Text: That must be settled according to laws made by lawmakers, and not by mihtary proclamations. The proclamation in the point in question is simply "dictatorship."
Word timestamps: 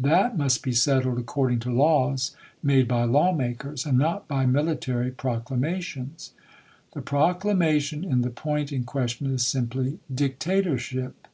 That 0.00 0.36
must 0.36 0.64
be 0.64 0.72
settled 0.72 1.16
according 1.16 1.60
to 1.60 1.70
laws 1.72 2.34
made 2.60 2.88
by 2.88 3.04
lawmakers, 3.04 3.86
and 3.86 3.96
not 3.96 4.26
by 4.26 4.44
mihtary 4.44 5.16
proclamations. 5.16 6.32
The 6.92 7.02
proclamation 7.02 8.02
in 8.02 8.22
the 8.22 8.30
point 8.30 8.72
in 8.72 8.82
question 8.82 9.28
is 9.32 9.46
simply 9.46 10.00
"dictatorship." 10.12 11.28